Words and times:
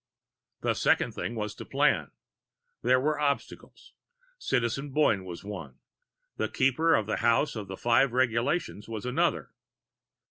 The 0.61 0.73
second 0.73 1.11
thing 1.11 1.35
was 1.35 1.53
to 1.53 1.63
plan. 1.63 2.09
There 2.81 2.99
were 2.99 3.19
obstacles. 3.19 3.93
Citizen 4.39 4.89
Boyne 4.89 5.25
was 5.25 5.43
one. 5.43 5.77
The 6.37 6.49
Keeper 6.49 6.95
of 6.95 7.05
the 7.05 7.17
House 7.17 7.55
of 7.55 7.67
the 7.67 7.77
Five 7.77 8.11
Regulations 8.11 8.89
was 8.89 9.05
another. 9.05 9.51